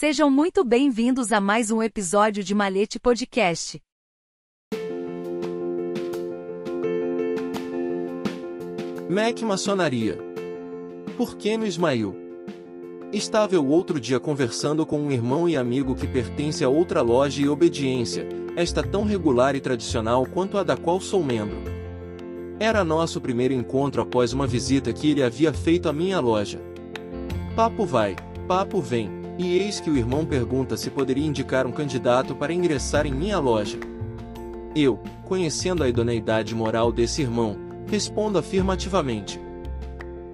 Sejam 0.00 0.30
muito 0.30 0.64
bem-vindos 0.64 1.30
a 1.30 1.42
mais 1.42 1.70
um 1.70 1.82
episódio 1.82 2.42
de 2.42 2.54
Malete 2.54 2.98
Podcast. 2.98 3.78
Mac 9.10 9.42
Maçonaria. 9.42 10.16
Por 11.18 11.36
que 11.36 11.54
no 11.54 11.66
Ismail? 11.66 12.16
Estava 13.12 13.54
eu 13.54 13.66
outro 13.66 14.00
dia 14.00 14.18
conversando 14.18 14.86
com 14.86 14.98
um 14.98 15.10
irmão 15.10 15.46
e 15.46 15.54
amigo 15.54 15.94
que 15.94 16.06
pertence 16.06 16.64
a 16.64 16.68
outra 16.70 17.02
loja 17.02 17.42
e 17.42 17.46
obediência, 17.46 18.26
esta 18.56 18.82
tão 18.82 19.04
regular 19.04 19.54
e 19.54 19.60
tradicional 19.60 20.24
quanto 20.24 20.56
a 20.56 20.62
da 20.62 20.78
qual 20.78 20.98
sou 20.98 21.22
membro. 21.22 21.58
Era 22.58 22.82
nosso 22.82 23.20
primeiro 23.20 23.52
encontro 23.52 24.00
após 24.00 24.32
uma 24.32 24.46
visita 24.46 24.94
que 24.94 25.10
ele 25.10 25.22
havia 25.22 25.52
feito 25.52 25.90
à 25.90 25.92
minha 25.92 26.20
loja. 26.20 26.58
Papo 27.54 27.84
vai, 27.84 28.16
papo 28.48 28.80
vem, 28.80 29.19
e 29.40 29.58
eis 29.58 29.80
que 29.80 29.88
o 29.88 29.96
irmão 29.96 30.26
pergunta 30.26 30.76
se 30.76 30.90
poderia 30.90 31.26
indicar 31.26 31.66
um 31.66 31.72
candidato 31.72 32.34
para 32.34 32.52
ingressar 32.52 33.06
em 33.06 33.12
minha 33.12 33.38
loja. 33.38 33.78
Eu, 34.76 35.00
conhecendo 35.24 35.82
a 35.82 35.88
idoneidade 35.88 36.54
moral 36.54 36.92
desse 36.92 37.22
irmão, 37.22 37.56
respondo 37.86 38.38
afirmativamente. 38.38 39.40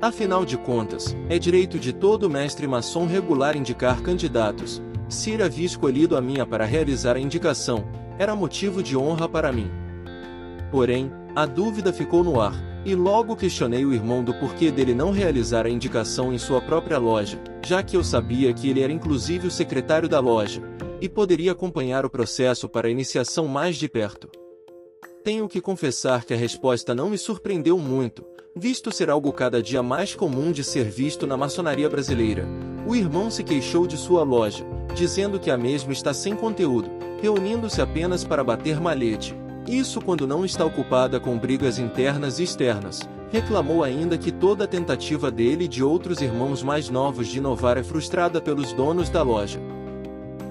Afinal 0.00 0.44
de 0.44 0.58
contas, 0.58 1.16
é 1.28 1.38
direito 1.38 1.78
de 1.78 1.92
todo 1.92 2.28
mestre 2.28 2.66
maçom 2.66 3.06
regular 3.06 3.56
indicar 3.56 4.02
candidatos. 4.02 4.82
Se 5.08 5.30
ele 5.30 5.44
havia 5.44 5.64
escolhido 5.64 6.16
a 6.16 6.20
minha 6.20 6.44
para 6.44 6.64
realizar 6.64 7.16
a 7.16 7.20
indicação, 7.20 7.86
era 8.18 8.34
motivo 8.34 8.82
de 8.82 8.96
honra 8.96 9.28
para 9.28 9.52
mim. 9.52 9.70
Porém, 10.70 11.12
a 11.34 11.46
dúvida 11.46 11.92
ficou 11.92 12.24
no 12.24 12.40
ar, 12.40 12.54
e 12.84 12.94
logo 12.94 13.36
questionei 13.36 13.84
o 13.84 13.94
irmão 13.94 14.24
do 14.24 14.34
porquê 14.34 14.70
dele 14.70 14.94
não 14.94 15.12
realizar 15.12 15.64
a 15.64 15.70
indicação 15.70 16.32
em 16.32 16.38
sua 16.38 16.60
própria 16.60 16.98
loja, 16.98 17.38
já 17.66 17.82
que 17.82 17.96
eu 17.96 18.04
sabia 18.04 18.54
que 18.54 18.70
ele 18.70 18.80
era 18.80 18.92
inclusive 18.92 19.48
o 19.48 19.50
secretário 19.50 20.08
da 20.08 20.20
loja, 20.20 20.62
e 21.00 21.08
poderia 21.08 21.50
acompanhar 21.50 22.06
o 22.06 22.10
processo 22.10 22.68
para 22.68 22.86
a 22.86 22.90
iniciação 22.90 23.48
mais 23.48 23.74
de 23.74 23.88
perto. 23.88 24.30
Tenho 25.24 25.48
que 25.48 25.60
confessar 25.60 26.24
que 26.24 26.32
a 26.32 26.36
resposta 26.36 26.94
não 26.94 27.10
me 27.10 27.18
surpreendeu 27.18 27.76
muito, 27.76 28.24
visto 28.54 28.92
ser 28.92 29.10
algo 29.10 29.32
cada 29.32 29.60
dia 29.60 29.82
mais 29.82 30.14
comum 30.14 30.52
de 30.52 30.62
ser 30.62 30.84
visto 30.84 31.26
na 31.26 31.36
maçonaria 31.36 31.90
brasileira. 31.90 32.46
O 32.86 32.94
irmão 32.94 33.32
se 33.32 33.42
queixou 33.42 33.84
de 33.84 33.96
sua 33.96 34.22
loja, 34.22 34.64
dizendo 34.94 35.40
que 35.40 35.50
a 35.50 35.58
mesma 35.58 35.92
está 35.92 36.14
sem 36.14 36.36
conteúdo, 36.36 36.88
reunindo-se 37.20 37.82
apenas 37.82 38.22
para 38.22 38.44
bater 38.44 38.80
malhete. 38.80 39.34
Isso 39.66 40.00
quando 40.00 40.24
não 40.24 40.44
está 40.44 40.64
ocupada 40.64 41.18
com 41.18 41.36
brigas 41.36 41.80
internas 41.80 42.38
e 42.38 42.44
externas. 42.44 43.00
Reclamou 43.30 43.82
ainda 43.82 44.16
que 44.16 44.30
toda 44.30 44.64
a 44.64 44.68
tentativa 44.68 45.30
dele 45.30 45.64
e 45.64 45.68
de 45.68 45.82
outros 45.82 46.20
irmãos 46.20 46.62
mais 46.62 46.88
novos 46.88 47.26
de 47.26 47.38
inovar 47.38 47.76
é 47.76 47.82
frustrada 47.82 48.40
pelos 48.40 48.72
donos 48.72 49.10
da 49.10 49.22
loja. 49.22 49.60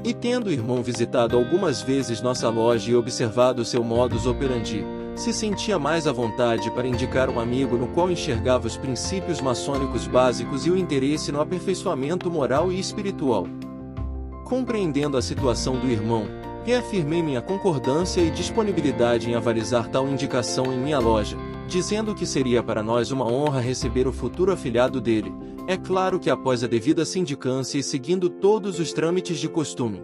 E 0.03 0.13
tendo 0.13 0.47
o 0.47 0.51
irmão 0.51 0.83
visitado 0.83 1.37
algumas 1.37 1.81
vezes 1.81 2.21
nossa 2.21 2.49
loja 2.49 2.91
e 2.91 2.95
observado 2.95 3.65
seu 3.65 3.83
modus 3.83 4.27
operandi, 4.27 4.83
se 5.15 5.31
sentia 5.31 5.79
mais 5.79 6.05
à 6.05 6.11
vontade 6.11 6.69
para 6.71 6.87
indicar 6.87 7.29
um 7.29 7.39
amigo 7.39 7.77
no 7.77 7.87
qual 7.87 8.11
enxergava 8.11 8.67
os 8.67 8.75
princípios 8.75 9.39
maçônicos 9.39 10.05
básicos 10.05 10.65
e 10.65 10.69
o 10.69 10.77
interesse 10.77 11.31
no 11.31 11.39
aperfeiçoamento 11.39 12.29
moral 12.29 12.71
e 12.71 12.79
espiritual. 12.79 13.47
Compreendendo 14.43 15.17
a 15.17 15.21
situação 15.21 15.79
do 15.79 15.87
irmão, 15.87 16.27
reafirmei 16.65 17.23
minha 17.23 17.41
concordância 17.41 18.21
e 18.21 18.29
disponibilidade 18.29 19.29
em 19.29 19.33
avalizar 19.33 19.87
tal 19.87 20.07
indicação 20.07 20.71
em 20.71 20.77
minha 20.77 20.99
loja, 20.99 21.37
dizendo 21.67 22.13
que 22.13 22.25
seria 22.25 22.61
para 22.61 22.83
nós 22.83 23.11
uma 23.11 23.25
honra 23.25 23.59
receber 23.59 24.07
o 24.07 24.13
futuro 24.13 24.51
afilhado 24.51 25.01
dele, 25.01 25.33
é 25.67 25.75
claro 25.75 26.19
que 26.19 26.29
após 26.29 26.63
a 26.63 26.67
devida 26.67 27.05
sindicância 27.05 27.77
e 27.79 27.83
seguindo 27.83 28.29
todos 28.29 28.79
os 28.79 28.93
trâmites 28.93 29.39
de 29.39 29.49
costume. 29.49 30.01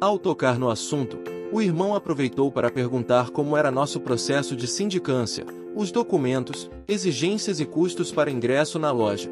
Ao 0.00 0.18
tocar 0.18 0.58
no 0.58 0.68
assunto, 0.68 1.18
o 1.52 1.62
irmão 1.62 1.94
aproveitou 1.94 2.50
para 2.50 2.70
perguntar 2.70 3.30
como 3.30 3.56
era 3.56 3.70
nosso 3.70 4.00
processo 4.00 4.56
de 4.56 4.66
sindicância, 4.66 5.46
os 5.74 5.92
documentos, 5.92 6.68
exigências 6.88 7.60
e 7.60 7.64
custos 7.64 8.10
para 8.10 8.30
ingresso 8.30 8.78
na 8.78 8.90
loja. 8.90 9.30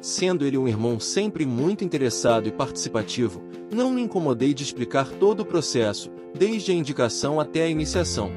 Sendo 0.00 0.44
ele 0.44 0.58
um 0.58 0.66
irmão 0.66 0.98
sempre 0.98 1.46
muito 1.46 1.84
interessado 1.84 2.48
e 2.48 2.52
participativo, 2.52 3.40
não 3.72 3.90
me 3.92 4.02
incomodei 4.02 4.52
de 4.52 4.64
explicar 4.64 5.08
todo 5.08 5.40
o 5.40 5.46
processo, 5.46 6.10
desde 6.34 6.72
a 6.72 6.74
indicação 6.74 7.38
até 7.38 7.62
a 7.62 7.68
iniciação. 7.68 8.32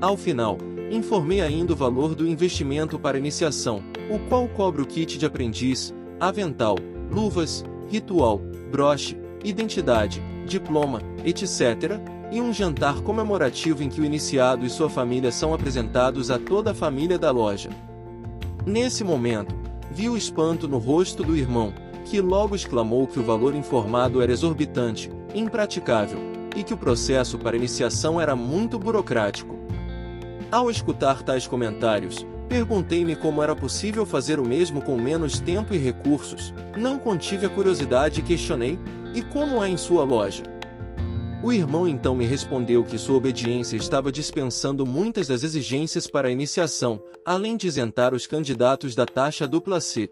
Ao 0.00 0.16
final, 0.16 0.58
informei 0.90 1.40
ainda 1.40 1.72
o 1.72 1.76
valor 1.76 2.14
do 2.14 2.26
investimento 2.26 2.98
para 2.98 3.18
iniciação, 3.18 3.82
o 4.10 4.18
qual 4.28 4.48
cobra 4.48 4.82
o 4.82 4.86
kit 4.86 5.18
de 5.18 5.26
aprendiz, 5.26 5.94
avental, 6.20 6.76
luvas, 7.10 7.64
ritual, 7.90 8.40
broche, 8.70 9.16
identidade, 9.44 10.22
diploma, 10.46 11.00
etc., 11.24 12.00
e 12.32 12.40
um 12.40 12.52
jantar 12.52 13.00
comemorativo 13.02 13.82
em 13.82 13.88
que 13.88 14.00
o 14.00 14.04
iniciado 14.04 14.66
e 14.66 14.70
sua 14.70 14.90
família 14.90 15.30
são 15.30 15.54
apresentados 15.54 16.30
a 16.30 16.38
toda 16.38 16.72
a 16.72 16.74
família 16.74 17.16
da 17.18 17.30
loja. 17.30 17.70
Nesse 18.66 19.04
momento, 19.04 19.54
vi 19.92 20.08
o 20.08 20.16
espanto 20.16 20.66
no 20.66 20.78
rosto 20.78 21.22
do 21.22 21.36
irmão, 21.36 21.72
que 22.04 22.20
logo 22.20 22.56
exclamou 22.56 23.06
que 23.06 23.20
o 23.20 23.22
valor 23.22 23.54
informado 23.54 24.20
era 24.20 24.32
exorbitante, 24.32 25.12
impraticável, 25.34 26.18
e 26.56 26.62
que 26.62 26.74
o 26.74 26.76
processo 26.76 27.38
para 27.38 27.56
iniciação 27.56 28.20
era 28.20 28.34
muito 28.34 28.78
burocrático. 28.78 29.54
Ao 30.54 30.70
escutar 30.70 31.20
tais 31.24 31.48
comentários, 31.48 32.24
perguntei-me 32.48 33.16
como 33.16 33.42
era 33.42 33.56
possível 33.56 34.06
fazer 34.06 34.38
o 34.38 34.46
mesmo 34.46 34.80
com 34.80 34.96
menos 34.96 35.40
tempo 35.40 35.74
e 35.74 35.78
recursos, 35.78 36.54
não 36.78 36.96
contive 36.96 37.44
a 37.44 37.48
curiosidade 37.48 38.20
e 38.20 38.22
questionei, 38.22 38.78
e 39.12 39.20
como 39.20 39.60
é 39.64 39.68
em 39.68 39.76
sua 39.76 40.04
loja? 40.04 40.44
O 41.42 41.52
irmão 41.52 41.88
então 41.88 42.14
me 42.14 42.24
respondeu 42.24 42.84
que 42.84 42.96
sua 42.98 43.16
obediência 43.16 43.76
estava 43.76 44.12
dispensando 44.12 44.86
muitas 44.86 45.26
das 45.26 45.42
exigências 45.42 46.06
para 46.06 46.28
a 46.28 46.30
iniciação, 46.30 47.02
além 47.24 47.56
de 47.56 47.66
isentar 47.66 48.14
os 48.14 48.24
candidatos 48.24 48.94
da 48.94 49.04
taxa 49.04 49.48
dupla 49.48 49.80
C. 49.80 50.08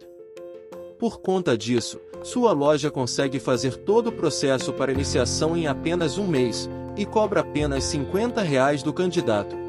Por 0.99 1.21
conta 1.21 1.57
disso, 1.57 2.01
sua 2.25 2.51
loja 2.51 2.91
consegue 2.91 3.39
fazer 3.39 3.77
todo 3.77 4.09
o 4.09 4.13
processo 4.13 4.73
para 4.73 4.91
iniciação 4.91 5.57
em 5.57 5.69
apenas 5.69 6.19
um 6.19 6.27
mês, 6.27 6.69
e 6.97 7.07
cobra 7.07 7.43
apenas 7.43 7.85
50 7.85 8.43
reais 8.43 8.83
do 8.83 8.93
candidato. 8.93 9.62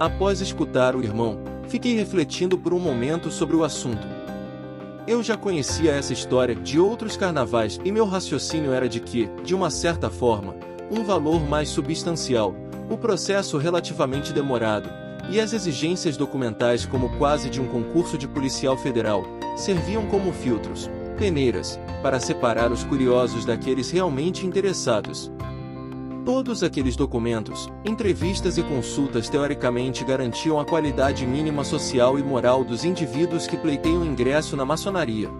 Após 0.00 0.40
escutar 0.40 0.94
o 0.94 1.02
irmão, 1.02 1.40
fiquei 1.66 1.96
refletindo 1.96 2.56
por 2.56 2.72
um 2.72 2.78
momento 2.78 3.32
sobre 3.32 3.56
o 3.56 3.64
assunto. 3.64 4.06
Eu 5.08 5.24
já 5.24 5.36
conhecia 5.36 5.90
essa 5.90 6.12
história 6.12 6.54
de 6.54 6.78
outros 6.78 7.16
carnavais 7.16 7.80
e 7.84 7.90
meu 7.90 8.04
raciocínio 8.06 8.72
era 8.72 8.88
de 8.88 9.00
que, 9.00 9.28
de 9.42 9.56
uma 9.56 9.70
certa 9.70 10.08
forma, 10.08 10.54
um 10.88 11.02
valor 11.02 11.40
mais 11.40 11.68
substancial, 11.68 12.54
o 12.88 12.96
processo 12.96 13.58
relativamente 13.58 14.32
demorado, 14.32 14.88
e 15.30 15.40
as 15.40 15.52
exigências 15.52 16.16
documentais 16.16 16.86
como 16.86 17.18
quase 17.18 17.50
de 17.50 17.60
um 17.60 17.66
concurso 17.66 18.16
de 18.16 18.28
policial 18.28 18.76
federal, 18.76 19.24
serviam 19.56 20.06
como 20.06 20.32
filtros, 20.32 20.88
peneiras, 21.18 21.78
para 22.04 22.20
separar 22.20 22.70
os 22.70 22.84
curiosos 22.84 23.44
daqueles 23.44 23.90
realmente 23.90 24.46
interessados. 24.46 25.28
Todos 26.28 26.62
aqueles 26.62 26.94
documentos, 26.94 27.70
entrevistas 27.86 28.58
e 28.58 28.62
consultas 28.62 29.30
teoricamente 29.30 30.04
garantiam 30.04 30.60
a 30.60 30.64
qualidade 30.66 31.26
mínima 31.26 31.64
social 31.64 32.18
e 32.18 32.22
moral 32.22 32.62
dos 32.62 32.84
indivíduos 32.84 33.46
que 33.46 33.56
pleiteiam 33.56 34.04
ingresso 34.04 34.54
na 34.54 34.62
maçonaria. 34.62 35.30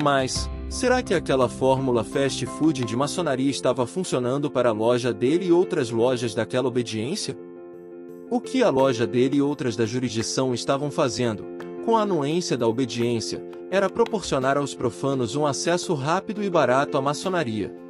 Mas, 0.00 0.48
será 0.68 1.02
que 1.02 1.14
aquela 1.14 1.48
fórmula 1.48 2.04
fast 2.04 2.46
food 2.46 2.84
de 2.84 2.94
maçonaria 2.94 3.50
estava 3.50 3.88
funcionando 3.88 4.48
para 4.48 4.68
a 4.68 4.72
loja 4.72 5.12
dele 5.12 5.46
e 5.46 5.52
outras 5.52 5.90
lojas 5.90 6.32
daquela 6.32 6.68
obediência? 6.68 7.36
O 8.30 8.40
que 8.40 8.62
a 8.62 8.70
loja 8.70 9.04
dele 9.04 9.38
e 9.38 9.42
outras 9.42 9.74
da 9.74 9.84
jurisdição 9.84 10.54
estavam 10.54 10.92
fazendo, 10.92 11.44
com 11.84 11.96
a 11.96 12.02
anuência 12.02 12.56
da 12.56 12.68
obediência, 12.68 13.42
era 13.68 13.90
proporcionar 13.90 14.56
aos 14.56 14.76
profanos 14.76 15.34
um 15.34 15.44
acesso 15.44 15.92
rápido 15.92 16.40
e 16.40 16.48
barato 16.48 16.96
à 16.96 17.02
maçonaria 17.02 17.87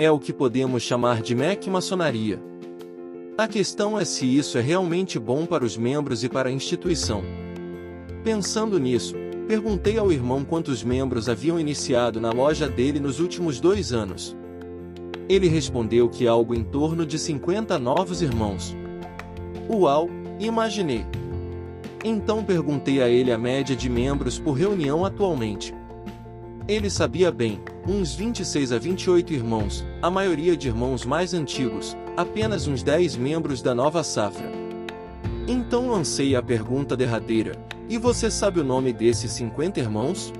é 0.00 0.10
o 0.10 0.18
que 0.18 0.32
podemos 0.32 0.82
chamar 0.82 1.20
de 1.20 1.34
MEC 1.34 1.68
maçonaria. 1.68 2.42
A 3.36 3.46
questão 3.46 4.00
é 4.00 4.04
se 4.06 4.24
isso 4.24 4.56
é 4.56 4.60
realmente 4.62 5.18
bom 5.18 5.44
para 5.44 5.62
os 5.62 5.76
membros 5.76 6.24
e 6.24 6.28
para 6.30 6.48
a 6.48 6.52
instituição. 6.52 7.22
Pensando 8.24 8.80
nisso, 8.80 9.14
perguntei 9.46 9.98
ao 9.98 10.10
irmão 10.10 10.42
quantos 10.42 10.82
membros 10.82 11.28
haviam 11.28 11.60
iniciado 11.60 12.18
na 12.18 12.32
loja 12.32 12.66
dele 12.66 12.98
nos 12.98 13.20
últimos 13.20 13.60
dois 13.60 13.92
anos. 13.92 14.34
Ele 15.28 15.48
respondeu 15.48 16.08
que 16.08 16.26
algo 16.26 16.54
em 16.54 16.64
torno 16.64 17.04
de 17.04 17.18
50 17.18 17.78
novos 17.78 18.22
irmãos. 18.22 18.74
Uau, 19.68 20.08
imaginei. 20.38 21.04
Então 22.02 22.42
perguntei 22.42 23.02
a 23.02 23.08
ele 23.10 23.30
a 23.30 23.36
média 23.36 23.76
de 23.76 23.90
membros 23.90 24.38
por 24.38 24.52
reunião 24.52 25.04
atualmente. 25.04 25.74
Ele 26.66 26.88
sabia 26.88 27.30
bem, 27.30 27.60
uns 27.86 28.14
26 28.14 28.72
a 28.72 28.78
28 28.78 29.32
irmãos, 29.32 29.84
a 30.02 30.10
maioria 30.10 30.56
de 30.56 30.68
irmãos 30.68 31.04
mais 31.04 31.32
antigos, 31.32 31.96
apenas 32.16 32.66
uns 32.66 32.82
10 32.82 33.16
membros 33.16 33.62
da 33.62 33.74
nova 33.74 34.02
safra. 34.02 34.50
Então 35.48 35.90
lancei 35.90 36.36
a 36.36 36.42
pergunta 36.42 36.96
derradeira: 36.96 37.52
E 37.88 37.98
você 37.98 38.30
sabe 38.30 38.60
o 38.60 38.64
nome 38.64 38.92
desses 38.92 39.32
50 39.32 39.80
irmãos? 39.80 40.32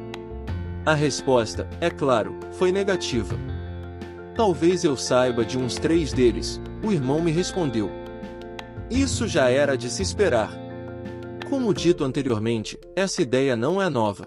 A 0.85 0.95
resposta, 0.95 1.69
é 1.81 1.91
claro, 1.91 2.39
foi 2.53 2.73
negativa. 2.73 3.37
Talvez 4.35 4.85
eu 4.85 4.97
saiba 4.97 5.45
de 5.45 5.59
uns 5.59 5.77
três 5.77 6.13
deles, 6.13 6.61
o 6.83 6.93
irmão 6.93 7.21
me 7.21 7.31
respondeu. 7.31 7.91
Isso 8.91 9.29
já 9.29 9.51
era 9.51 9.77
de 9.77 9.91
se 9.91 10.03
esperar. 10.03 10.51
Como 11.49 11.75
dito 11.75 12.05
anteriormente, 12.05 12.79
essa 12.95 13.23
ideia 13.23 13.57
não 13.57 13.83
é 13.83 13.89
nova. 13.91 14.27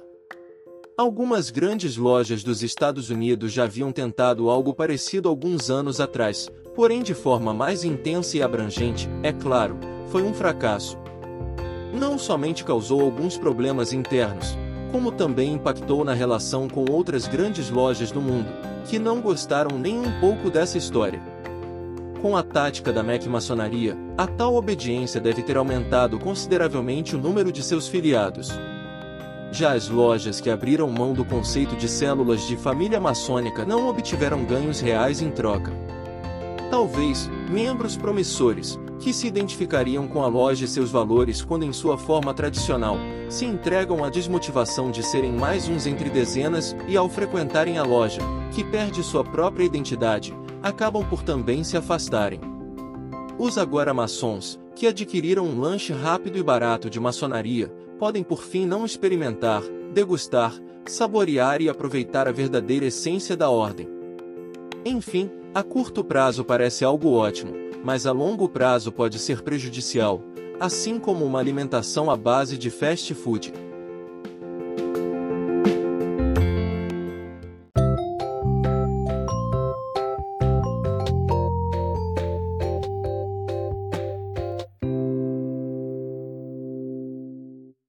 Algumas 0.95 1.49
grandes 1.49 1.97
lojas 1.97 2.43
dos 2.43 2.61
Estados 2.61 3.09
Unidos 3.09 3.51
já 3.51 3.63
haviam 3.63 3.91
tentado 3.91 4.47
algo 4.47 4.75
parecido 4.75 5.27
alguns 5.27 5.71
anos 5.71 5.99
atrás, 5.99 6.51
porém 6.75 7.01
de 7.01 7.15
forma 7.15 7.51
mais 7.51 7.83
intensa 7.83 8.37
e 8.37 8.43
abrangente, 8.43 9.09
é 9.23 9.33
claro, 9.33 9.75
foi 10.09 10.21
um 10.21 10.35
fracasso. 10.35 10.95
Não 11.91 12.19
somente 12.19 12.63
causou 12.63 13.01
alguns 13.01 13.39
problemas 13.39 13.91
internos, 13.91 14.55
como 14.91 15.11
também 15.11 15.53
impactou 15.53 16.05
na 16.05 16.13
relação 16.13 16.67
com 16.69 16.85
outras 16.87 17.27
grandes 17.27 17.71
lojas 17.71 18.11
do 18.11 18.21
mundo, 18.21 18.53
que 18.85 18.99
não 18.99 19.19
gostaram 19.19 19.79
nem 19.79 19.97
um 19.97 20.19
pouco 20.19 20.51
dessa 20.51 20.77
história. 20.77 21.19
Com 22.21 22.37
a 22.37 22.43
tática 22.43 22.93
da 22.93 23.01
Mac 23.01 23.25
maçonaria, 23.25 23.97
a 24.15 24.27
tal 24.27 24.53
obediência 24.53 25.19
deve 25.19 25.41
ter 25.41 25.57
aumentado 25.57 26.19
consideravelmente 26.19 27.15
o 27.15 27.19
número 27.19 27.51
de 27.51 27.63
seus 27.63 27.87
filiados. 27.87 28.51
Já 29.53 29.73
as 29.73 29.87
lojas 29.87 30.41
que 30.41 30.49
abriram 30.49 30.89
mão 30.89 31.13
do 31.13 31.23
conceito 31.23 31.75
de 31.75 31.87
células 31.87 32.41
de 32.47 32.57
família 32.57 32.99
maçônica 32.99 33.63
não 33.63 33.87
obtiveram 33.87 34.43
ganhos 34.43 34.79
reais 34.79 35.21
em 35.21 35.29
troca. 35.29 35.71
Talvez, 36.71 37.29
membros 37.51 37.95
promissores, 37.95 38.79
que 38.99 39.13
se 39.13 39.27
identificariam 39.27 40.07
com 40.07 40.23
a 40.23 40.27
loja 40.27 40.65
e 40.65 40.67
seus 40.67 40.89
valores 40.89 41.43
quando 41.43 41.65
em 41.65 41.71
sua 41.71 41.99
forma 41.99 42.33
tradicional, 42.33 42.97
se 43.29 43.45
entregam 43.45 44.03
à 44.03 44.09
desmotivação 44.09 44.89
de 44.89 45.03
serem 45.03 45.31
mais 45.31 45.69
uns 45.69 45.85
entre 45.85 46.09
dezenas 46.09 46.75
e 46.87 46.97
ao 46.97 47.07
frequentarem 47.07 47.77
a 47.77 47.83
loja, 47.83 48.21
que 48.55 48.63
perde 48.63 49.03
sua 49.03 49.23
própria 49.23 49.65
identidade, 49.65 50.35
acabam 50.63 51.05
por 51.05 51.21
também 51.21 51.63
se 51.63 51.77
afastarem. 51.77 52.39
Os 53.37 53.59
agora 53.59 53.93
maçons, 53.93 54.59
que 54.75 54.87
adquiriram 54.87 55.45
um 55.45 55.59
lanche 55.59 55.93
rápido 55.93 56.39
e 56.39 56.43
barato 56.43 56.89
de 56.89 56.99
maçonaria, 56.99 57.71
podem 58.03 58.21
por 58.21 58.43
fim 58.43 58.65
não 58.65 58.83
experimentar, 58.83 59.63
degustar, 59.93 60.53
saborear 60.85 61.61
e 61.61 61.69
aproveitar 61.69 62.27
a 62.27 62.33
verdadeira 62.33 62.87
essência 62.87 63.33
da 63.33 63.49
ordem. 63.49 63.87
Enfim, 64.83 65.31
a 65.55 65.63
curto 65.63 66.03
prazo 66.03 66.43
parece 66.43 66.83
algo 66.83 67.13
ótimo, 67.13 67.53
mas 67.81 68.05
a 68.05 68.11
longo 68.11 68.49
prazo 68.49 68.91
pode 68.91 69.17
ser 69.19 69.41
prejudicial, 69.41 70.21
assim 70.59 70.99
como 70.99 71.23
uma 71.23 71.39
alimentação 71.39 72.11
à 72.11 72.17
base 72.17 72.57
de 72.57 72.69
fast 72.69 73.13
food. 73.13 73.53